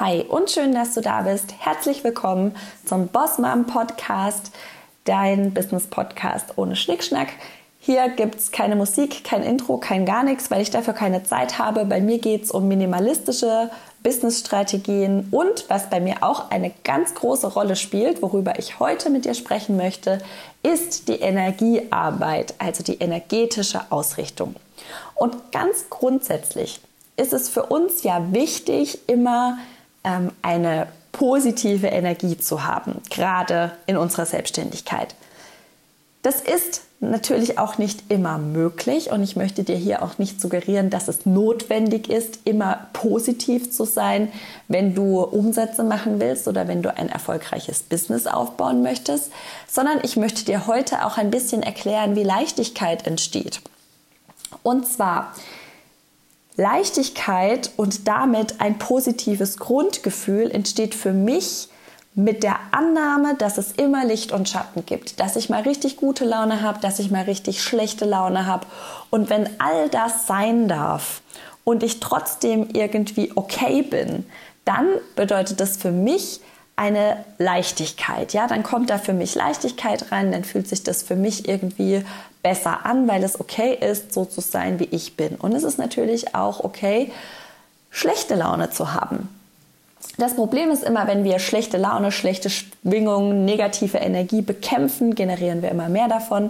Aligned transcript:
Hi 0.00 0.22
und 0.22 0.50
schön, 0.50 0.72
dass 0.72 0.94
du 0.94 1.02
da 1.02 1.20
bist. 1.20 1.52
Herzlich 1.58 2.02
willkommen 2.04 2.56
zum 2.86 3.08
Boss 3.08 3.36
Mom 3.36 3.66
Podcast, 3.66 4.50
dein 5.04 5.52
Business 5.52 5.88
Podcast 5.88 6.56
ohne 6.56 6.74
Schnickschnack. 6.74 7.28
Hier 7.80 8.08
gibt 8.08 8.36
es 8.36 8.50
keine 8.50 8.76
Musik, 8.76 9.24
kein 9.24 9.42
Intro, 9.42 9.76
kein 9.76 10.06
gar 10.06 10.22
nichts, 10.22 10.50
weil 10.50 10.62
ich 10.62 10.70
dafür 10.70 10.94
keine 10.94 11.22
Zeit 11.24 11.58
habe. 11.58 11.84
Bei 11.84 12.00
mir 12.00 12.16
geht 12.16 12.44
es 12.44 12.50
um 12.50 12.66
minimalistische 12.66 13.70
Business-Strategien 14.02 15.28
und 15.32 15.68
was 15.68 15.90
bei 15.90 16.00
mir 16.00 16.22
auch 16.22 16.50
eine 16.50 16.72
ganz 16.82 17.14
große 17.14 17.48
Rolle 17.48 17.76
spielt, 17.76 18.22
worüber 18.22 18.58
ich 18.58 18.80
heute 18.80 19.10
mit 19.10 19.26
dir 19.26 19.34
sprechen 19.34 19.76
möchte, 19.76 20.20
ist 20.62 21.08
die 21.08 21.20
Energiearbeit, 21.20 22.54
also 22.56 22.82
die 22.82 23.00
energetische 23.00 23.82
Ausrichtung. 23.90 24.56
Und 25.14 25.52
ganz 25.52 25.90
grundsätzlich 25.90 26.80
ist 27.18 27.34
es 27.34 27.50
für 27.50 27.64
uns 27.64 28.02
ja 28.02 28.32
wichtig, 28.32 29.00
immer 29.06 29.58
ähm, 30.04 30.32
eine 30.42 30.88
positive 31.12 31.88
Energie 31.88 32.38
zu 32.38 32.64
haben, 32.64 33.02
gerade 33.10 33.72
in 33.86 33.96
unserer 33.96 34.26
Selbstständigkeit. 34.26 35.14
Das 36.22 36.40
ist 36.40 36.82
natürlich 37.00 37.58
auch 37.58 37.78
nicht 37.78 38.10
immer 38.10 38.36
möglich 38.36 39.10
und 39.10 39.22
ich 39.22 39.34
möchte 39.34 39.64
dir 39.64 39.76
hier 39.76 40.02
auch 40.02 40.18
nicht 40.18 40.38
suggerieren, 40.38 40.90
dass 40.90 41.08
es 41.08 41.24
notwendig 41.24 42.10
ist, 42.10 42.40
immer 42.44 42.88
positiv 42.92 43.72
zu 43.72 43.84
sein, 43.84 44.30
wenn 44.68 44.94
du 44.94 45.22
Umsätze 45.22 45.82
machen 45.82 46.20
willst 46.20 46.46
oder 46.46 46.68
wenn 46.68 46.82
du 46.82 46.94
ein 46.94 47.08
erfolgreiches 47.08 47.82
Business 47.82 48.26
aufbauen 48.26 48.82
möchtest, 48.82 49.32
sondern 49.66 50.00
ich 50.02 50.16
möchte 50.16 50.44
dir 50.44 50.66
heute 50.66 51.06
auch 51.06 51.16
ein 51.16 51.30
bisschen 51.30 51.62
erklären, 51.62 52.16
wie 52.16 52.22
Leichtigkeit 52.22 53.06
entsteht. 53.06 53.62
Und 54.62 54.86
zwar 54.86 55.32
Leichtigkeit 56.60 57.70
und 57.76 58.06
damit 58.06 58.60
ein 58.60 58.78
positives 58.78 59.56
Grundgefühl 59.56 60.50
entsteht 60.50 60.94
für 60.94 61.12
mich 61.12 61.68
mit 62.14 62.42
der 62.42 62.58
Annahme, 62.72 63.34
dass 63.34 63.56
es 63.56 63.72
immer 63.72 64.04
Licht 64.04 64.30
und 64.32 64.48
Schatten 64.48 64.84
gibt, 64.84 65.20
dass 65.20 65.36
ich 65.36 65.48
mal 65.48 65.62
richtig 65.62 65.96
gute 65.96 66.24
Laune 66.24 66.60
habe, 66.60 66.78
dass 66.80 66.98
ich 66.98 67.10
mal 67.10 67.24
richtig 67.24 67.62
schlechte 67.62 68.04
Laune 68.04 68.46
habe. 68.46 68.66
Und 69.08 69.30
wenn 69.30 69.48
all 69.58 69.88
das 69.88 70.26
sein 70.26 70.68
darf 70.68 71.22
und 71.64 71.82
ich 71.82 71.98
trotzdem 71.98 72.68
irgendwie 72.74 73.32
okay 73.34 73.82
bin, 73.82 74.26
dann 74.64 74.86
bedeutet 75.16 75.60
das 75.60 75.78
für 75.78 75.92
mich 75.92 76.40
eine 76.80 77.26
Leichtigkeit. 77.36 78.32
Ja, 78.32 78.46
dann 78.46 78.62
kommt 78.62 78.88
da 78.88 78.96
für 78.96 79.12
mich 79.12 79.34
Leichtigkeit 79.34 80.10
rein, 80.10 80.32
dann 80.32 80.44
fühlt 80.44 80.66
sich 80.66 80.82
das 80.82 81.02
für 81.02 81.14
mich 81.14 81.46
irgendwie 81.46 82.02
besser 82.42 82.86
an, 82.86 83.06
weil 83.06 83.22
es 83.22 83.38
okay 83.38 83.74
ist, 83.78 84.14
so 84.14 84.24
zu 84.24 84.40
sein, 84.40 84.80
wie 84.80 84.88
ich 84.90 85.14
bin. 85.14 85.36
Und 85.36 85.54
es 85.54 85.62
ist 85.62 85.76
natürlich 85.76 86.34
auch 86.34 86.64
okay, 86.64 87.12
schlechte 87.90 88.34
Laune 88.34 88.70
zu 88.70 88.94
haben. 88.94 89.28
Das 90.16 90.34
Problem 90.34 90.70
ist 90.70 90.82
immer, 90.82 91.06
wenn 91.06 91.22
wir 91.22 91.38
schlechte 91.38 91.76
Laune, 91.76 92.12
schlechte 92.12 92.48
Schwingungen, 92.48 93.44
negative 93.44 93.98
Energie 93.98 94.40
bekämpfen, 94.40 95.14
generieren 95.14 95.60
wir 95.60 95.70
immer 95.70 95.90
mehr 95.90 96.08
davon. 96.08 96.48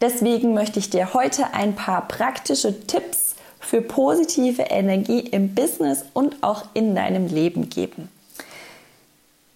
Deswegen 0.00 0.54
möchte 0.54 0.78
ich 0.78 0.88
dir 0.88 1.14
heute 1.14 1.52
ein 1.52 1.74
paar 1.74 2.06
praktische 2.06 2.86
Tipps 2.86 3.34
für 3.58 3.82
positive 3.82 4.62
Energie 4.62 5.20
im 5.20 5.52
Business 5.52 6.04
und 6.12 6.36
auch 6.44 6.66
in 6.74 6.94
deinem 6.94 7.26
Leben 7.26 7.68
geben. 7.70 8.08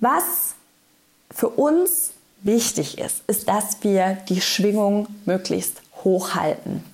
Was 0.01 0.55
für 1.31 1.49
uns 1.49 2.13
wichtig 2.43 2.99
ist, 2.99 3.23
ist, 3.27 3.49
dass 3.49 3.83
wir 3.83 4.19
die 4.29 4.41
Schwingung 4.41 5.09
möglichst 5.25 5.83
hoch 6.05 6.35
halten. 6.35 6.85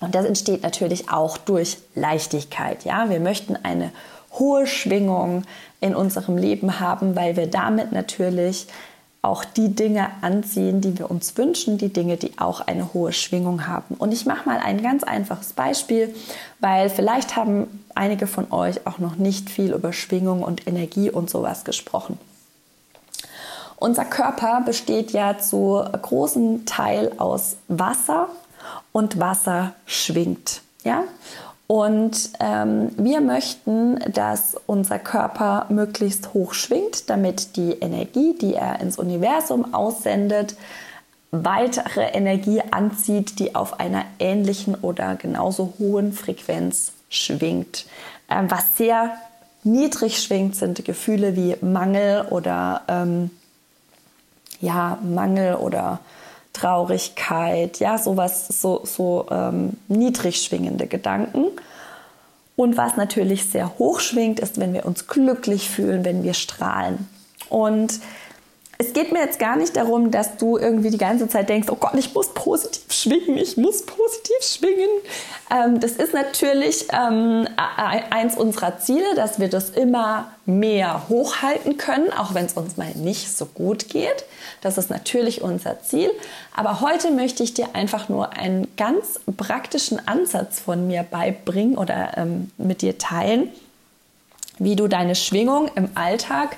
Und 0.00 0.14
das 0.14 0.24
entsteht 0.24 0.62
natürlich 0.62 1.10
auch 1.10 1.38
durch 1.38 1.78
Leichtigkeit. 1.94 2.84
Ja, 2.84 3.08
wir 3.08 3.20
möchten 3.20 3.56
eine 3.56 3.92
hohe 4.32 4.66
Schwingung 4.66 5.44
in 5.80 5.94
unserem 5.94 6.36
Leben 6.36 6.80
haben, 6.80 7.16
weil 7.16 7.36
wir 7.36 7.46
damit 7.46 7.92
natürlich 7.92 8.66
auch 9.26 9.44
die 9.44 9.74
Dinge 9.74 10.08
anziehen, 10.22 10.80
die 10.80 10.98
wir 10.98 11.10
uns 11.10 11.36
wünschen, 11.36 11.78
die 11.78 11.92
Dinge, 11.92 12.16
die 12.16 12.38
auch 12.38 12.60
eine 12.60 12.94
hohe 12.94 13.12
Schwingung 13.12 13.66
haben. 13.66 13.96
Und 13.96 14.12
ich 14.12 14.24
mache 14.24 14.48
mal 14.48 14.58
ein 14.58 14.80
ganz 14.82 15.02
einfaches 15.02 15.52
Beispiel, 15.52 16.14
weil 16.60 16.88
vielleicht 16.88 17.34
haben 17.34 17.84
einige 17.94 18.28
von 18.28 18.52
euch 18.52 18.86
auch 18.86 18.98
noch 18.98 19.16
nicht 19.16 19.50
viel 19.50 19.72
über 19.74 19.92
Schwingung 19.92 20.42
und 20.42 20.68
Energie 20.68 21.10
und 21.10 21.28
sowas 21.28 21.64
gesprochen. 21.64 22.18
Unser 23.78 24.04
Körper 24.04 24.62
besteht 24.64 25.10
ja 25.10 25.36
zu 25.38 25.84
großem 26.00 26.64
Teil 26.64 27.12
aus 27.18 27.56
Wasser 27.66 28.28
und 28.92 29.18
Wasser 29.18 29.74
schwingt. 29.86 30.62
Ja? 30.84 31.02
Und 31.66 32.30
ähm, 32.38 32.90
wir 32.96 33.20
möchten, 33.20 33.98
dass 34.12 34.56
unser 34.66 35.00
Körper 35.00 35.66
möglichst 35.68 36.32
hoch 36.32 36.54
schwingt, 36.54 37.10
damit 37.10 37.56
die 37.56 37.72
Energie, 37.72 38.36
die 38.40 38.54
er 38.54 38.80
ins 38.80 38.98
Universum 38.98 39.74
aussendet, 39.74 40.56
weitere 41.32 42.04
Energie 42.12 42.62
anzieht, 42.70 43.40
die 43.40 43.56
auf 43.56 43.80
einer 43.80 44.04
ähnlichen 44.20 44.76
oder 44.76 45.16
genauso 45.16 45.74
hohen 45.78 46.12
Frequenz 46.12 46.92
schwingt. 47.08 47.86
Ähm, 48.30 48.48
was 48.48 48.76
sehr 48.76 49.16
niedrig 49.64 50.22
schwingt, 50.22 50.54
sind 50.54 50.84
Gefühle 50.84 51.34
wie 51.34 51.56
Mangel 51.60 52.26
oder 52.30 52.82
ähm, 52.86 53.30
ja, 54.60 54.98
Mangel 55.02 55.56
oder 55.56 55.98
Traurigkeit, 56.56 57.78
ja, 57.80 57.98
sowas, 57.98 58.48
so, 58.48 58.80
so 58.84 59.26
ähm, 59.30 59.74
niedrig 59.88 60.42
schwingende 60.42 60.86
Gedanken. 60.86 61.46
Und 62.56 62.78
was 62.78 62.96
natürlich 62.96 63.50
sehr 63.50 63.78
hoch 63.78 64.00
schwingt, 64.00 64.40
ist, 64.40 64.58
wenn 64.58 64.72
wir 64.72 64.86
uns 64.86 65.06
glücklich 65.06 65.68
fühlen, 65.68 66.04
wenn 66.04 66.22
wir 66.22 66.32
strahlen. 66.32 67.08
Und 67.50 68.00
es 68.78 68.92
geht 68.92 69.10
mir 69.12 69.20
jetzt 69.20 69.38
gar 69.38 69.56
nicht 69.56 69.74
darum, 69.76 70.10
dass 70.10 70.36
du 70.36 70.58
irgendwie 70.58 70.90
die 70.90 70.98
ganze 70.98 71.28
Zeit 71.28 71.48
denkst, 71.48 71.68
oh 71.70 71.76
Gott, 71.76 71.94
ich 71.94 72.12
muss 72.12 72.34
positiv 72.34 72.92
schwingen, 72.92 73.38
ich 73.38 73.56
muss 73.56 73.86
positiv 73.86 74.36
schwingen. 74.42 74.90
Ähm, 75.50 75.80
das 75.80 75.92
ist 75.92 76.12
natürlich 76.12 76.86
ähm, 76.92 77.48
eins 78.10 78.36
unserer 78.36 78.78
Ziele, 78.78 79.14
dass 79.14 79.40
wir 79.40 79.48
das 79.48 79.70
immer 79.70 80.30
mehr 80.44 81.08
hochhalten 81.08 81.78
können, 81.78 82.12
auch 82.12 82.34
wenn 82.34 82.46
es 82.46 82.52
uns 82.52 82.76
mal 82.76 82.90
nicht 82.94 83.34
so 83.34 83.46
gut 83.46 83.88
geht. 83.88 84.24
Das 84.60 84.76
ist 84.76 84.90
natürlich 84.90 85.40
unser 85.40 85.80
Ziel. 85.80 86.10
Aber 86.54 86.82
heute 86.82 87.10
möchte 87.10 87.42
ich 87.42 87.54
dir 87.54 87.74
einfach 87.74 88.10
nur 88.10 88.34
einen 88.34 88.68
ganz 88.76 89.20
praktischen 89.38 90.06
Ansatz 90.06 90.60
von 90.60 90.86
mir 90.86 91.02
beibringen 91.02 91.78
oder 91.78 92.18
ähm, 92.18 92.50
mit 92.58 92.82
dir 92.82 92.98
teilen, 92.98 93.50
wie 94.58 94.76
du 94.76 94.86
deine 94.86 95.14
Schwingung 95.14 95.70
im 95.76 95.88
Alltag 95.94 96.56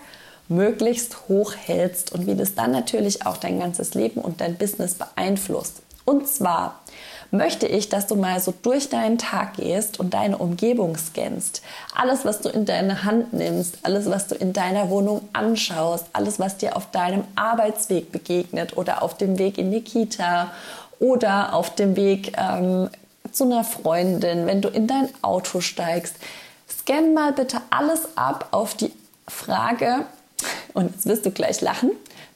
möglichst 0.48 1.28
hoch 1.28 1.54
hältst 1.54 2.12
und 2.12 2.26
wie 2.26 2.34
das 2.34 2.54
dann 2.54 2.70
natürlich 2.70 3.26
auch 3.26 3.36
dein 3.36 3.58
ganzes 3.58 3.94
Leben 3.94 4.20
und 4.20 4.40
dein 4.40 4.56
Business 4.56 4.94
beeinflusst. 4.94 5.82
Und 6.04 6.26
zwar 6.26 6.80
möchte 7.30 7.66
ich, 7.66 7.90
dass 7.90 8.06
du 8.06 8.14
mal 8.14 8.40
so 8.40 8.54
durch 8.62 8.88
deinen 8.88 9.18
Tag 9.18 9.54
gehst 9.54 10.00
und 10.00 10.14
deine 10.14 10.38
Umgebung 10.38 10.96
scannst. 10.96 11.60
Alles, 11.94 12.24
was 12.24 12.40
du 12.40 12.48
in 12.48 12.64
deine 12.64 13.04
Hand 13.04 13.34
nimmst, 13.34 13.80
alles, 13.82 14.08
was 14.08 14.26
du 14.28 14.34
in 14.34 14.54
deiner 14.54 14.88
Wohnung 14.88 15.28
anschaust, 15.34 16.06
alles, 16.14 16.40
was 16.40 16.56
dir 16.56 16.76
auf 16.76 16.90
deinem 16.90 17.24
Arbeitsweg 17.36 18.10
begegnet 18.10 18.76
oder 18.76 19.02
auf 19.02 19.18
dem 19.18 19.38
Weg 19.38 19.58
in 19.58 19.70
die 19.70 19.82
Kita 19.82 20.50
oder 20.98 21.52
auf 21.52 21.74
dem 21.74 21.96
Weg 21.96 22.32
ähm, 22.38 22.88
zu 23.30 23.44
einer 23.44 23.64
Freundin, 23.64 24.46
wenn 24.46 24.62
du 24.62 24.68
in 24.68 24.86
dein 24.86 25.08
Auto 25.20 25.60
steigst. 25.60 26.16
Scan 26.70 27.12
mal 27.12 27.32
bitte 27.32 27.60
alles 27.68 28.16
ab 28.16 28.48
auf 28.52 28.74
die 28.74 28.92
Frage, 29.26 30.06
und 30.74 30.90
jetzt 30.92 31.06
wirst 31.06 31.26
du 31.26 31.30
gleich 31.30 31.60
lachen, 31.60 31.90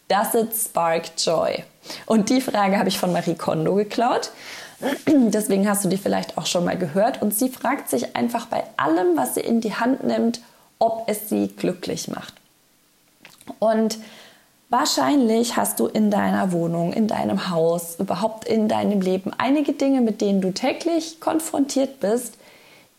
does 0.08 0.34
it 0.34 0.54
spark 0.54 1.04
joy? 1.18 1.64
Und 2.06 2.30
die 2.30 2.40
Frage 2.40 2.78
habe 2.78 2.88
ich 2.88 2.98
von 2.98 3.12
Marie 3.12 3.34
Kondo 3.34 3.74
geklaut. 3.74 4.30
Deswegen 5.06 5.68
hast 5.68 5.84
du 5.84 5.88
die 5.88 5.96
vielleicht 5.96 6.38
auch 6.38 6.46
schon 6.46 6.64
mal 6.64 6.76
gehört. 6.76 7.22
Und 7.22 7.34
sie 7.34 7.48
fragt 7.48 7.88
sich 7.88 8.16
einfach 8.16 8.46
bei 8.46 8.64
allem, 8.76 9.16
was 9.16 9.34
sie 9.34 9.40
in 9.40 9.60
die 9.60 9.74
Hand 9.74 10.04
nimmt, 10.04 10.40
ob 10.78 11.04
es 11.08 11.28
sie 11.28 11.48
glücklich 11.48 12.08
macht. 12.08 12.34
Und 13.58 13.98
wahrscheinlich 14.68 15.56
hast 15.56 15.78
du 15.80 15.86
in 15.86 16.10
deiner 16.10 16.52
Wohnung, 16.52 16.92
in 16.92 17.06
deinem 17.06 17.50
Haus, 17.50 17.96
überhaupt 17.98 18.46
in 18.46 18.68
deinem 18.68 19.00
Leben 19.00 19.32
einige 19.36 19.72
Dinge, 19.72 20.00
mit 20.00 20.20
denen 20.20 20.40
du 20.40 20.52
täglich 20.52 21.20
konfrontiert 21.20 22.00
bist, 22.00 22.34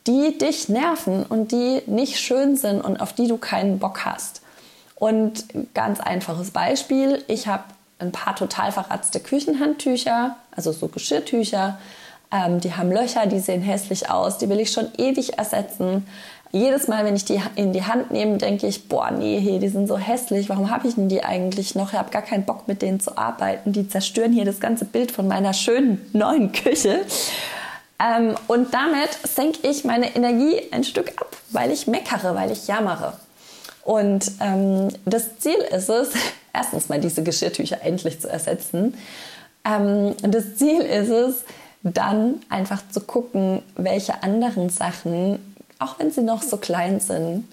die 0.08 0.38
dich 0.38 0.70
nerven 0.70 1.24
und 1.24 1.52
die 1.52 1.82
nicht 1.86 2.20
schön 2.20 2.56
sind 2.58 2.82
und 2.82 3.02
auf 3.02 3.14
die 3.14 3.28
du 3.28 3.38
keinen 3.38 3.80
Bock 3.80 4.06
hast. 4.06 4.43
Und 5.04 5.44
ganz 5.74 6.00
einfaches 6.00 6.52
Beispiel, 6.52 7.26
ich 7.28 7.48
habe 7.48 7.66
ein 8.00 8.14
paar 8.14 8.38
total 8.38 8.72
verratzte 8.72 9.20
Küchenhandtücher, 9.20 10.38
also 10.56 10.72
so 10.72 10.88
Geschirrtücher. 10.88 11.78
Ähm, 12.32 12.62
die 12.62 12.74
haben 12.74 12.90
Löcher, 12.90 13.26
die 13.26 13.40
sehen 13.40 13.62
hässlich 13.62 14.10
aus, 14.10 14.38
die 14.38 14.48
will 14.48 14.62
ich 14.62 14.72
schon 14.72 14.88
ewig 14.98 15.38
ersetzen. 15.38 16.08
Jedes 16.54 16.88
Mal, 16.88 17.04
wenn 17.04 17.18
ich 17.18 17.26
die 17.26 17.42
in 17.58 17.74
die 17.74 17.84
Hand 17.84 18.12
nehme, 18.12 18.38
denke 18.38 18.66
ich, 18.66 18.88
boah, 18.88 19.12
nee, 19.12 19.42
hey, 19.42 19.60
die 19.60 19.68
sind 19.68 19.88
so 19.88 19.98
hässlich, 19.98 20.48
warum 20.48 20.70
habe 20.70 20.88
ich 20.88 20.96
denn 20.96 21.10
die 21.10 21.22
eigentlich 21.22 21.76
noch? 21.76 21.92
Ich 21.92 22.00
habe 22.00 22.10
gar 22.10 22.22
keinen 22.22 22.46
Bock, 22.46 22.70
mit 22.70 22.82
denen 22.82 23.02
zu 23.02 23.18
arbeiten. 23.18 23.74
Die 23.74 23.90
zerstören 23.90 24.32
hier 24.32 24.46
das 24.46 24.62
ganze 24.62 24.86
Bild 24.86 25.12
von 25.12 25.28
meiner 25.28 25.52
schönen 25.52 26.00
neuen 26.14 26.54
Küche. 26.54 27.02
Ähm, 28.00 28.36
und 28.48 28.74
damit 28.74 29.10
senke 29.28 29.68
ich 29.68 29.84
meine 29.84 30.16
Energie 30.16 30.62
ein 30.72 30.86
Stück 30.86 31.10
ab, 31.20 31.36
weil 31.52 31.72
ich 31.72 31.88
meckere, 31.88 32.36
weil 32.36 32.52
ich 32.52 32.68
jammere. 32.68 33.16
Und 33.84 34.32
ähm, 34.40 34.90
das 35.06 35.40
Ziel 35.40 35.58
ist 35.72 35.90
es, 35.90 36.10
erstens 36.54 36.90
mal 36.90 37.00
diese 37.00 37.24
Geschirrtücher 37.24 37.82
endlich 37.82 38.22
zu 38.22 38.30
ersetzen. 38.30 38.96
Ähm, 39.66 40.16
das 40.22 40.56
Ziel 40.56 40.82
ist 40.82 41.10
es, 41.10 41.44
dann 41.84 42.36
einfach 42.50 42.82
zu 42.90 43.02
gucken, 43.02 43.62
welche 43.76 44.24
anderen 44.24 44.70
Sachen, 44.70 45.58
auch 45.80 46.00
wenn 46.00 46.12
sie 46.12 46.22
noch 46.22 46.42
so 46.42 46.56
klein 46.56 47.02
sind, 47.02 47.46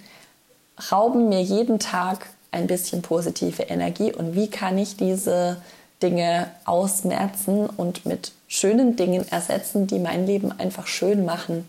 rauben 0.93 1.29
mir 1.29 1.43
jeden 1.43 1.81
Tag 1.81 2.27
ein 2.53 2.67
bisschen 2.67 3.03
positive 3.03 3.65
Energie 3.65 4.13
und 4.13 4.35
wie 4.35 4.49
kann 4.49 4.79
ich 4.79 4.97
diese 4.97 5.57
Dinge 6.03 6.49
ausmerzen 6.65 7.67
und 7.67 8.07
mit 8.07 8.33
schönen 8.49 8.97
Dingen 8.97 9.27
ersetzen, 9.31 9.87
die 9.87 9.99
mein 9.99 10.27
Leben 10.27 10.53
einfach 10.59 10.87
schön 10.87 11.25
machen. 11.25 11.67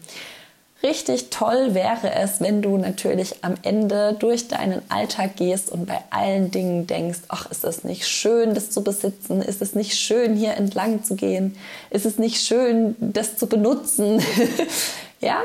Richtig 0.83 1.29
toll 1.29 1.75
wäre 1.75 2.11
es, 2.15 2.41
wenn 2.41 2.63
du 2.63 2.77
natürlich 2.77 3.43
am 3.43 3.53
Ende 3.61 4.15
durch 4.17 4.47
deinen 4.47 4.81
Alltag 4.89 5.35
gehst 5.35 5.71
und 5.71 5.85
bei 5.85 5.99
allen 6.09 6.49
Dingen 6.49 6.87
denkst, 6.87 7.19
ach, 7.27 7.49
ist 7.51 7.63
es 7.63 7.83
nicht 7.83 8.07
schön, 8.07 8.55
das 8.55 8.71
zu 8.71 8.83
besitzen? 8.83 9.43
Ist 9.43 9.61
es 9.61 9.75
nicht 9.75 9.93
schön, 9.93 10.35
hier 10.35 10.55
entlang 10.55 11.03
zu 11.03 11.15
gehen? 11.15 11.55
Ist 11.91 12.07
es 12.07 12.17
nicht 12.17 12.41
schön, 12.41 12.95
das 12.99 13.37
zu 13.37 13.45
benutzen? 13.45 14.23
ja, 15.19 15.41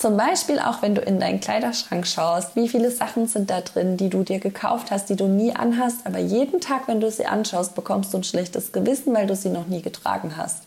zum 0.00 0.16
Beispiel 0.16 0.58
auch, 0.58 0.80
wenn 0.80 0.94
du 0.94 1.02
in 1.02 1.20
deinen 1.20 1.40
Kleiderschrank 1.40 2.06
schaust, 2.06 2.56
wie 2.56 2.70
viele 2.70 2.90
Sachen 2.90 3.28
sind 3.28 3.50
da 3.50 3.60
drin, 3.60 3.98
die 3.98 4.08
du 4.08 4.22
dir 4.22 4.38
gekauft 4.38 4.90
hast, 4.90 5.10
die 5.10 5.16
du 5.16 5.26
nie 5.26 5.54
anhast, 5.54 6.06
aber 6.06 6.20
jeden 6.20 6.62
Tag, 6.62 6.88
wenn 6.88 7.00
du 7.00 7.10
sie 7.10 7.26
anschaust, 7.26 7.74
bekommst 7.74 8.14
du 8.14 8.16
ein 8.16 8.24
schlechtes 8.24 8.72
Gewissen, 8.72 9.14
weil 9.14 9.26
du 9.26 9.36
sie 9.36 9.50
noch 9.50 9.66
nie 9.66 9.82
getragen 9.82 10.38
hast. 10.38 10.62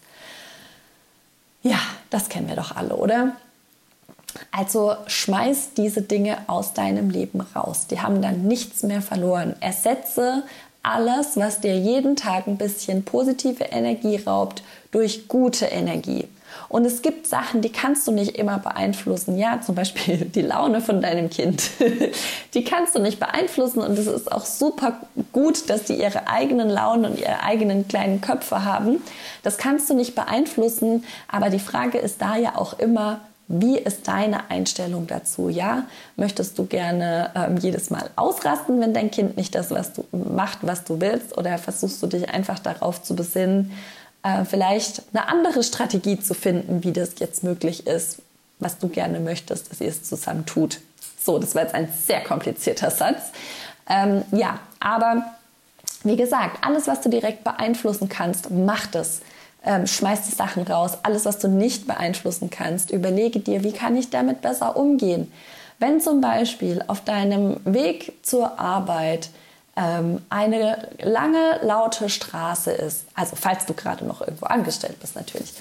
Ja, 1.63 1.79
das 2.11 2.29
kennen 2.29 2.47
wir 2.47 2.55
doch 2.55 2.75
alle, 2.75 2.95
oder? 2.95 3.35
Also 4.51 4.95
schmeiß 5.07 5.73
diese 5.75 6.01
Dinge 6.01 6.37
aus 6.47 6.73
deinem 6.73 7.09
Leben 7.09 7.41
raus. 7.55 7.87
Die 7.87 8.01
haben 8.01 8.21
dann 8.21 8.43
nichts 8.43 8.83
mehr 8.83 9.01
verloren. 9.01 9.55
Ersetze 9.59 10.43
alles, 10.83 11.37
was 11.37 11.61
dir 11.61 11.77
jeden 11.77 12.15
Tag 12.15 12.47
ein 12.47 12.57
bisschen 12.57 13.03
positive 13.03 13.63
Energie 13.63 14.17
raubt, 14.17 14.63
durch 14.91 15.27
gute 15.27 15.65
Energie. 15.65 16.27
Und 16.69 16.85
es 16.85 17.01
gibt 17.01 17.25
Sachen, 17.25 17.61
die 17.61 17.71
kannst 17.71 18.07
du 18.07 18.11
nicht 18.11 18.37
immer 18.37 18.59
beeinflussen. 18.59 19.37
Ja, 19.37 19.61
zum 19.61 19.75
Beispiel 19.75 20.17
die 20.35 20.41
Laune 20.41 20.81
von 20.81 21.01
deinem 21.01 21.29
Kind. 21.29 21.69
Die 22.53 22.63
kannst 22.63 22.93
du 22.93 22.99
nicht 22.99 23.19
beeinflussen 23.19 23.79
und 23.79 23.97
es 23.97 24.05
ist 24.05 24.31
auch 24.31 24.45
super 24.45 24.99
gut, 25.31 25.71
dass 25.71 25.85
die 25.85 25.95
ihre 25.95 26.27
eigenen 26.27 26.69
Launen 26.69 27.05
und 27.05 27.19
ihre 27.19 27.41
eigenen 27.41 27.87
kleinen 27.87 28.21
Köpfe 28.21 28.63
haben. 28.63 29.01
Das 29.41 29.57
kannst 29.57 29.89
du 29.89 29.95
nicht 29.95 30.13
beeinflussen, 30.13 31.03
aber 31.27 31.49
die 31.49 31.57
Frage 31.57 31.97
ist 31.97 32.21
da 32.21 32.35
ja 32.35 32.55
auch 32.55 32.77
immer, 32.77 33.21
wie 33.47 33.77
ist 33.77 34.07
deine 34.07 34.49
Einstellung 34.49 35.07
dazu? 35.07 35.49
Ja, 35.49 35.85
möchtest 36.15 36.57
du 36.57 36.65
gerne 36.65 37.31
ähm, 37.35 37.57
jedes 37.57 37.89
Mal 37.89 38.09
ausrasten, 38.15 38.79
wenn 38.79 38.93
dein 38.93 39.11
Kind 39.11 39.37
nicht 39.37 39.53
das 39.53 39.69
was 39.71 39.93
du, 39.93 40.05
macht, 40.11 40.59
was 40.61 40.85
du 40.85 41.01
willst? 41.01 41.37
Oder 41.37 41.57
versuchst 41.57 42.01
du 42.01 42.07
dich 42.07 42.29
einfach 42.29 42.59
darauf 42.59 43.03
zu 43.03 43.15
besinnen, 43.15 43.71
äh, 44.23 44.45
vielleicht 44.45 45.03
eine 45.13 45.27
andere 45.27 45.63
Strategie 45.63 46.19
zu 46.19 46.33
finden, 46.33 46.83
wie 46.83 46.93
das 46.93 47.15
jetzt 47.19 47.43
möglich 47.43 47.85
ist, 47.85 48.19
was 48.59 48.77
du 48.77 48.87
gerne 48.87 49.19
möchtest, 49.19 49.69
dass 49.69 49.81
ihr 49.81 49.89
es 49.89 50.03
zusammen 50.03 50.45
tut. 50.45 50.79
So, 51.21 51.37
das 51.37 51.53
war 51.53 51.63
jetzt 51.63 51.75
ein 51.75 51.89
sehr 52.05 52.21
komplizierter 52.21 52.91
Satz. 52.91 53.31
Ähm, 53.89 54.23
ja, 54.31 54.59
aber 54.79 55.23
wie 56.03 56.15
gesagt, 56.15 56.65
alles, 56.65 56.87
was 56.87 57.01
du 57.01 57.09
direkt 57.09 57.43
beeinflussen 57.43 58.09
kannst, 58.09 58.49
mach 58.51 58.87
das. 58.87 59.21
Ähm, 59.65 59.87
schmeiß 59.87 60.23
die 60.23 60.35
Sachen 60.35 60.63
raus. 60.63 60.97
Alles, 61.03 61.25
was 61.25 61.39
du 61.39 61.47
nicht 61.47 61.87
beeinflussen 61.87 62.49
kannst, 62.49 62.91
überlege 62.91 63.39
dir, 63.39 63.63
wie 63.63 63.71
kann 63.71 63.95
ich 63.95 64.09
damit 64.09 64.41
besser 64.41 64.75
umgehen. 64.75 65.31
Wenn 65.79 66.01
zum 66.01 66.21
Beispiel 66.21 66.83
auf 66.87 67.01
deinem 67.01 67.59
Weg 67.65 68.13
zur 68.23 68.59
Arbeit 68.59 69.29
ähm, 69.75 70.21
eine 70.29 70.89
lange, 71.01 71.59
laute 71.63 72.09
Straße 72.09 72.71
ist, 72.71 73.05
also 73.15 73.35
falls 73.35 73.65
du 73.65 73.73
gerade 73.73 74.05
noch 74.05 74.21
irgendwo 74.21 74.45
angestellt 74.45 74.99
bist 74.99 75.15
natürlich, 75.15 75.53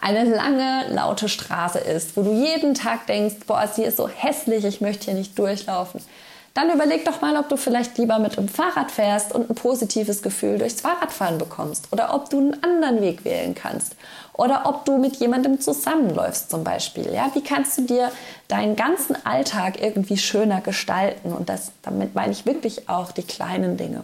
eine 0.00 0.24
lange, 0.24 0.86
laute 0.90 1.28
Straße 1.28 1.78
ist, 1.78 2.16
wo 2.16 2.22
du 2.22 2.32
jeden 2.32 2.74
Tag 2.74 3.06
denkst, 3.06 3.46
boah, 3.46 3.68
sie 3.68 3.82
ist 3.82 3.96
so 3.98 4.08
hässlich, 4.08 4.64
ich 4.64 4.80
möchte 4.80 5.06
hier 5.06 5.14
nicht 5.14 5.38
durchlaufen, 5.38 6.00
dann 6.58 6.70
überleg 6.70 7.04
doch 7.04 7.20
mal, 7.20 7.36
ob 7.36 7.48
du 7.48 7.56
vielleicht 7.56 7.98
lieber 7.98 8.18
mit 8.18 8.36
dem 8.36 8.48
Fahrrad 8.48 8.90
fährst 8.90 9.32
und 9.32 9.48
ein 9.48 9.54
positives 9.54 10.22
Gefühl 10.22 10.58
durchs 10.58 10.80
Fahrradfahren 10.80 11.38
bekommst 11.38 11.86
oder 11.92 12.12
ob 12.12 12.30
du 12.30 12.38
einen 12.38 12.62
anderen 12.64 13.00
Weg 13.00 13.24
wählen 13.24 13.54
kannst 13.54 13.94
oder 14.32 14.62
ob 14.64 14.84
du 14.84 14.98
mit 14.98 15.16
jemandem 15.16 15.60
zusammenläufst 15.60 16.50
zum 16.50 16.64
Beispiel. 16.64 17.14
Ja, 17.14 17.30
wie 17.34 17.44
kannst 17.44 17.78
du 17.78 17.82
dir 17.82 18.10
deinen 18.48 18.74
ganzen 18.74 19.14
Alltag 19.24 19.80
irgendwie 19.80 20.16
schöner 20.16 20.60
gestalten? 20.60 21.32
Und 21.32 21.48
das, 21.48 21.70
damit 21.82 22.16
meine 22.16 22.32
ich 22.32 22.44
wirklich 22.44 22.88
auch 22.88 23.12
die 23.12 23.22
kleinen 23.22 23.76
Dinge. 23.76 24.02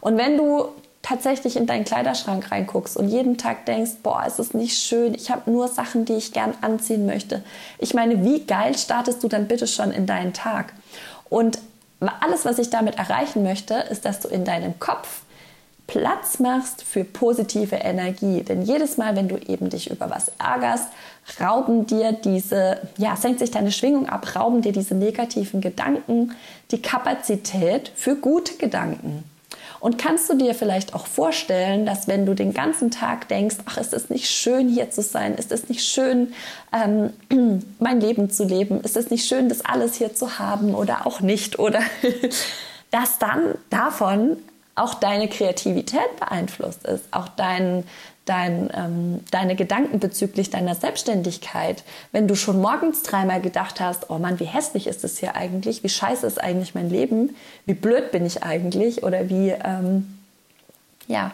Und 0.00 0.16
wenn 0.18 0.36
du 0.36 0.70
tatsächlich 1.02 1.56
in 1.56 1.66
deinen 1.66 1.84
Kleiderschrank 1.84 2.50
reinguckst 2.50 2.96
und 2.96 3.10
jeden 3.10 3.38
Tag 3.38 3.64
denkst, 3.64 3.98
boah, 4.02 4.24
ist 4.26 4.40
es 4.40 4.54
nicht 4.54 4.76
schön, 4.76 5.14
ich 5.14 5.30
habe 5.30 5.48
nur 5.48 5.68
Sachen, 5.68 6.04
die 6.04 6.14
ich 6.14 6.32
gern 6.32 6.52
anziehen 6.62 7.06
möchte. 7.06 7.44
Ich 7.78 7.94
meine, 7.94 8.24
wie 8.24 8.40
geil 8.40 8.76
startest 8.76 9.22
du 9.22 9.28
dann 9.28 9.46
bitte 9.46 9.68
schon 9.68 9.92
in 9.92 10.06
deinen 10.06 10.32
Tag? 10.32 10.72
Und 11.28 11.58
alles, 12.00 12.44
was 12.44 12.58
ich 12.58 12.70
damit 12.70 12.96
erreichen 12.98 13.42
möchte, 13.42 13.74
ist, 13.74 14.04
dass 14.04 14.20
du 14.20 14.28
in 14.28 14.44
deinem 14.44 14.78
Kopf 14.78 15.22
Platz 15.86 16.40
machst 16.40 16.82
für 16.82 17.04
positive 17.04 17.76
Energie. 17.76 18.42
Denn 18.42 18.62
jedes 18.62 18.96
Mal, 18.96 19.14
wenn 19.14 19.28
du 19.28 19.36
eben 19.36 19.70
dich 19.70 19.90
über 19.90 20.10
was 20.10 20.32
ärgerst, 20.38 20.88
rauben 21.40 21.86
dir 21.86 22.12
diese, 22.12 22.80
ja, 22.98 23.16
senkt 23.16 23.38
sich 23.38 23.50
deine 23.50 23.72
Schwingung 23.72 24.08
ab, 24.08 24.34
rauben 24.34 24.62
dir 24.62 24.72
diese 24.72 24.94
negativen 24.94 25.60
Gedanken 25.60 26.32
die 26.70 26.82
Kapazität 26.82 27.92
für 27.94 28.16
gute 28.16 28.56
Gedanken. 28.56 29.24
Und 29.86 29.98
kannst 29.98 30.28
du 30.28 30.34
dir 30.34 30.52
vielleicht 30.52 30.96
auch 30.96 31.06
vorstellen, 31.06 31.86
dass 31.86 32.08
wenn 32.08 32.26
du 32.26 32.34
den 32.34 32.52
ganzen 32.52 32.90
Tag 32.90 33.28
denkst, 33.28 33.58
ach, 33.66 33.76
ist 33.76 33.94
es 33.94 34.10
nicht 34.10 34.28
schön 34.28 34.68
hier 34.68 34.90
zu 34.90 35.00
sein, 35.00 35.36
ist 35.36 35.52
es 35.52 35.68
nicht 35.68 35.86
schön, 35.86 36.32
ähm, 36.72 37.12
mein 37.78 38.00
Leben 38.00 38.28
zu 38.28 38.42
leben, 38.42 38.80
ist 38.80 38.96
es 38.96 39.10
nicht 39.10 39.28
schön, 39.28 39.48
das 39.48 39.64
alles 39.64 39.94
hier 39.94 40.12
zu 40.12 40.40
haben 40.40 40.74
oder 40.74 41.06
auch 41.06 41.20
nicht, 41.20 41.60
oder? 41.60 41.78
Dass 42.90 43.20
dann 43.20 43.54
davon 43.70 44.38
auch 44.74 44.94
deine 44.94 45.28
Kreativität 45.28 46.16
beeinflusst 46.18 46.84
ist, 46.84 47.04
auch 47.12 47.28
dein, 47.28 47.84
dein, 48.26 48.70
ähm, 48.74 49.20
deine 49.30 49.56
Gedanken 49.56 49.98
bezüglich 49.98 50.50
deiner 50.50 50.74
Selbstständigkeit. 50.74 51.82
Wenn 52.12 52.28
du 52.28 52.34
schon 52.34 52.60
morgens 52.60 53.02
dreimal 53.02 53.40
gedacht 53.40 53.80
hast, 53.80 54.10
oh 54.10 54.18
Mann, 54.18 54.38
wie 54.38 54.44
hässlich 54.44 54.86
ist 54.86 55.04
es 55.04 55.18
hier 55.18 55.34
eigentlich, 55.34 55.82
wie 55.82 55.88
scheiße 55.88 56.26
ist 56.26 56.42
eigentlich 56.42 56.74
mein 56.74 56.90
Leben, 56.90 57.34
wie 57.64 57.74
blöd 57.74 58.12
bin 58.12 58.26
ich 58.26 58.42
eigentlich? 58.42 59.02
Oder 59.02 59.30
wie, 59.30 59.50
ähm, 59.50 60.18
ja, 61.06 61.32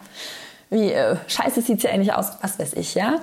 wie 0.71 0.93
äh, 0.93 1.17
scheiße 1.27 1.63
sieht 1.63 1.79
es 1.79 1.83
hier 1.83 1.93
eigentlich 1.93 2.13
aus, 2.13 2.33
was 2.41 2.59
weiß 2.59 2.75
ich, 2.75 2.95
ja 2.95 3.21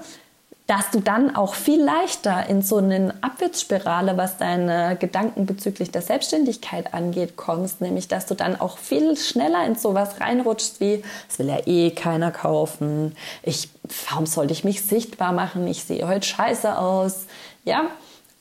dass 0.69 0.91
du 0.91 0.99
dann 0.99 1.35
auch 1.35 1.55
viel 1.55 1.83
leichter 1.83 2.47
in 2.47 2.61
so 2.61 2.77
eine 2.77 3.15
Abwärtsspirale, 3.21 4.17
was 4.17 4.37
deine 4.37 4.97
Gedanken 4.97 5.47
bezüglich 5.47 5.89
der 5.89 6.03
Selbstständigkeit 6.03 6.93
angeht, 6.93 7.35
kommst. 7.37 7.81
Nämlich, 7.81 8.07
dass 8.07 8.27
du 8.27 8.35
dann 8.35 8.61
auch 8.61 8.77
viel 8.77 9.17
schneller 9.17 9.65
in 9.65 9.73
sowas 9.73 10.21
reinrutschst 10.21 10.79
wie, 10.79 11.03
es 11.27 11.39
will 11.39 11.47
ja 11.47 11.57
eh 11.65 11.89
keiner 11.89 12.29
kaufen. 12.29 13.15
Ich, 13.41 13.69
warum 14.11 14.27
sollte 14.27 14.53
ich 14.53 14.63
mich 14.63 14.83
sichtbar 14.83 15.31
machen? 15.31 15.65
Ich 15.65 15.85
sehe 15.85 16.07
heute 16.07 16.27
scheiße 16.27 16.77
aus. 16.77 17.25
Ja, 17.65 17.85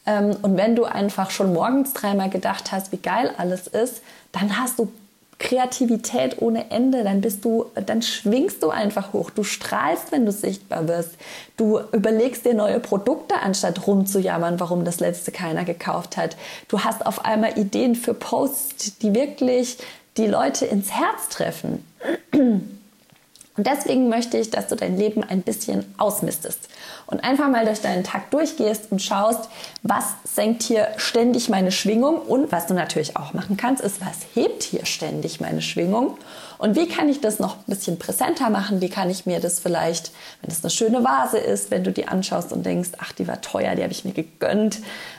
ähm, 0.04 0.36
und 0.42 0.58
wenn 0.58 0.76
du 0.76 0.84
einfach 0.84 1.30
schon 1.30 1.54
morgens 1.54 1.94
dreimal 1.94 2.28
gedacht 2.28 2.72
hast, 2.72 2.92
wie 2.92 2.98
geil 2.98 3.32
alles 3.38 3.68
ist, 3.68 4.02
dann 4.32 4.60
hast 4.60 4.78
du 4.78 4.92
Kreativität 5.38 6.42
ohne 6.42 6.70
Ende, 6.70 7.04
dann 7.04 7.20
bist 7.20 7.44
du, 7.44 7.66
dann 7.86 8.02
schwingst 8.02 8.62
du 8.62 8.70
einfach 8.70 9.12
hoch. 9.12 9.30
Du 9.30 9.44
strahlst, 9.44 10.10
wenn 10.10 10.26
du 10.26 10.32
sichtbar 10.32 10.88
wirst. 10.88 11.12
Du 11.56 11.78
überlegst 11.92 12.44
dir 12.44 12.54
neue 12.54 12.80
Produkte, 12.80 13.36
anstatt 13.36 13.86
rumzujammern, 13.86 14.58
warum 14.58 14.84
das 14.84 14.98
letzte 14.98 15.30
keiner 15.30 15.64
gekauft 15.64 16.16
hat. 16.16 16.36
Du 16.66 16.80
hast 16.80 17.06
auf 17.06 17.24
einmal 17.24 17.56
Ideen 17.56 17.94
für 17.94 18.14
Posts, 18.14 18.98
die 18.98 19.14
wirklich 19.14 19.78
die 20.16 20.26
Leute 20.26 20.66
ins 20.66 20.90
Herz 20.90 21.28
treffen. 21.28 21.84
Und 23.58 23.66
deswegen 23.66 24.08
möchte 24.08 24.38
ich, 24.38 24.50
dass 24.50 24.68
du 24.68 24.76
dein 24.76 24.96
Leben 24.96 25.24
ein 25.24 25.42
bisschen 25.42 25.84
ausmistest 25.98 26.68
und 27.08 27.24
einfach 27.24 27.48
mal 27.48 27.64
durch 27.64 27.80
deinen 27.80 28.04
Tag 28.04 28.30
durchgehst 28.30 28.92
und 28.92 29.02
schaust, 29.02 29.50
was 29.82 30.04
senkt 30.22 30.62
hier 30.62 30.86
ständig 30.96 31.48
meine 31.48 31.72
Schwingung 31.72 32.20
und 32.22 32.52
was 32.52 32.66
du 32.68 32.74
natürlich 32.74 33.16
auch 33.16 33.34
machen 33.34 33.56
kannst, 33.56 33.82
ist, 33.82 34.00
was 34.00 34.18
hebt 34.32 34.62
hier 34.62 34.86
ständig 34.86 35.40
meine 35.40 35.60
Schwingung 35.60 36.16
und 36.58 36.76
wie 36.76 36.86
kann 36.86 37.08
ich 37.08 37.20
das 37.20 37.40
noch 37.40 37.56
ein 37.56 37.64
bisschen 37.66 37.98
präsenter 37.98 38.48
machen? 38.48 38.80
Wie 38.80 38.90
kann 38.90 39.10
ich 39.10 39.26
mir 39.26 39.40
das 39.40 39.58
vielleicht, 39.58 40.12
wenn 40.40 40.52
es 40.52 40.62
eine 40.62 40.70
schöne 40.70 41.02
Vase 41.02 41.38
ist, 41.38 41.72
wenn 41.72 41.82
du 41.82 41.90
die 41.90 42.06
anschaust 42.06 42.52
und 42.52 42.64
denkst, 42.64 42.90
ach, 42.98 43.10
die 43.10 43.26
war 43.26 43.40
teuer, 43.40 43.74
die 43.74 43.82
habe 43.82 43.92
ich 43.92 44.04
mir 44.04 44.12
gegönnt, 44.12 44.78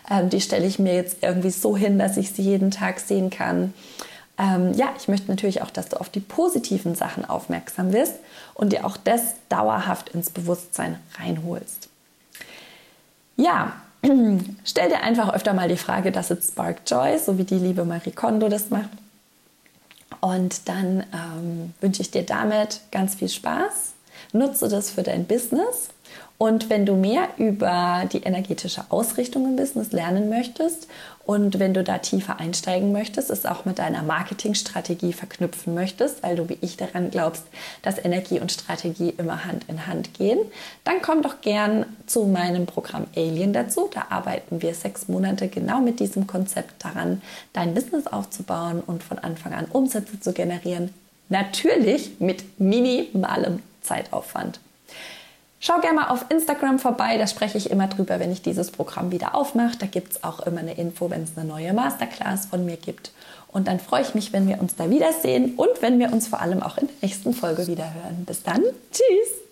ähm, 0.09 0.29
die 0.29 0.39
stelle 0.39 0.65
ich 0.65 0.79
mir 0.79 0.93
jetzt 0.93 1.17
irgendwie 1.23 1.51
so 1.51 1.75
hin, 1.75 1.99
dass 1.99 2.15
ich 2.15 2.31
sie 2.31 2.43
jeden 2.43 2.71
Tag 2.71 3.01
sehen 3.01 3.29
kann 3.29 3.73
ähm, 4.39 4.73
ja, 4.73 4.93
ich 4.97 5.09
möchte 5.09 5.27
natürlich 5.27 5.61
auch, 5.61 5.69
dass 5.69 5.89
du 5.89 5.99
auf 5.99 6.09
die 6.09 6.21
positiven 6.21 6.95
Sachen 6.95 7.25
aufmerksam 7.25 7.91
wirst 7.91 8.15
und 8.59 8.73
dir 8.73 8.85
auch 8.85 8.97
das 8.97 9.21
dauerhaft 9.47 10.09
ins 10.09 10.29
Bewusstsein 10.29 10.99
reinholst. 11.17 11.87
Ja, 13.37 13.71
stell 14.65 14.89
dir 14.89 14.99
einfach 14.99 15.33
öfter 15.33 15.53
mal 15.53 15.69
die 15.69 15.77
Frage, 15.77 16.11
dass 16.11 16.29
es 16.29 16.49
Spark 16.49 16.81
Joy, 16.85 17.17
so 17.19 17.37
wie 17.37 17.45
die 17.45 17.57
liebe 17.57 17.85
Marie 17.85 18.11
Kondo 18.11 18.49
das 18.49 18.69
macht. 18.69 18.89
Und 20.19 20.67
dann 20.67 21.05
ähm, 21.13 21.73
wünsche 21.79 22.01
ich 22.01 22.11
dir 22.11 22.23
damit 22.23 22.81
ganz 22.91 23.15
viel 23.15 23.29
Spaß. 23.29 23.93
Nutze 24.33 24.67
das 24.67 24.91
für 24.91 25.03
dein 25.03 25.25
Business 25.25 25.91
und 26.39 26.69
wenn 26.69 26.85
du 26.85 26.95
mehr 26.95 27.27
über 27.35 28.07
die 28.11 28.23
energetische 28.23 28.85
Ausrichtung 28.87 29.43
im 29.43 29.55
Business 29.57 29.91
lernen 29.91 30.29
möchtest 30.29 30.87
und 31.25 31.59
wenn 31.59 31.73
du 31.73 31.83
da 31.83 31.97
tiefer 31.97 32.39
einsteigen 32.39 32.93
möchtest, 32.93 33.29
es 33.29 33.45
auch 33.45 33.65
mit 33.65 33.77
deiner 33.77 34.03
Marketingstrategie 34.03 35.11
verknüpfen 35.11 35.73
möchtest, 35.73 36.23
weil 36.23 36.37
du 36.37 36.47
wie 36.47 36.57
ich 36.61 36.77
daran 36.77 37.11
glaubst, 37.11 37.43
dass 37.81 38.03
Energie 38.03 38.39
und 38.39 38.53
Strategie 38.53 39.13
immer 39.17 39.43
Hand 39.43 39.65
in 39.67 39.85
Hand 39.85 40.13
gehen, 40.13 40.39
dann 40.85 41.01
komm 41.01 41.23
doch 41.23 41.41
gern 41.41 41.85
zu 42.07 42.23
meinem 42.25 42.67
Programm 42.67 43.07
Alien 43.17 43.51
dazu. 43.51 43.89
Da 43.93 44.05
arbeiten 44.09 44.61
wir 44.61 44.73
sechs 44.73 45.09
Monate 45.09 45.49
genau 45.49 45.81
mit 45.81 45.99
diesem 45.99 46.25
Konzept 46.25 46.85
daran, 46.85 47.21
dein 47.51 47.73
Business 47.73 48.07
aufzubauen 48.07 48.79
und 48.79 49.03
von 49.03 49.19
Anfang 49.19 49.53
an 49.53 49.65
Umsätze 49.65 50.21
zu 50.21 50.31
generieren. 50.31 50.93
Natürlich 51.27 52.11
mit 52.19 52.61
minimalem 52.61 53.61
Zeitaufwand. 53.81 54.61
Schau 55.61 55.79
gerne 55.81 55.99
mal 55.99 56.07
auf 56.07 56.25
Instagram 56.29 56.79
vorbei, 56.79 57.17
da 57.17 57.27
spreche 57.27 57.57
ich 57.57 57.69
immer 57.69 57.87
drüber, 57.87 58.19
wenn 58.19 58.31
ich 58.31 58.41
dieses 58.41 58.71
Programm 58.71 59.11
wieder 59.11 59.35
aufmache. 59.35 59.77
Da 59.77 59.87
gibt 59.87 60.13
es 60.13 60.23
auch 60.23 60.39
immer 60.39 60.61
eine 60.61 60.75
Info, 60.75 61.09
wenn 61.09 61.23
es 61.23 61.31
eine 61.35 61.45
neue 61.45 61.73
Masterclass 61.73 62.45
von 62.45 62.65
mir 62.65 62.77
gibt. 62.77 63.11
Und 63.49 63.67
dann 63.67 63.79
freue 63.79 64.03
ich 64.03 64.15
mich, 64.15 64.31
wenn 64.31 64.47
wir 64.47 64.61
uns 64.61 64.75
da 64.75 64.89
wiedersehen 64.89 65.55
und 65.57 65.81
wenn 65.81 65.99
wir 65.99 66.13
uns 66.13 66.27
vor 66.27 66.39
allem 66.39 66.63
auch 66.63 66.77
in 66.77 66.87
der 66.87 66.95
nächsten 67.01 67.33
Folge 67.33 67.67
wieder 67.67 67.93
hören. 67.93 68.23
Bis 68.25 68.41
dann, 68.43 68.61
tschüss! 68.91 69.48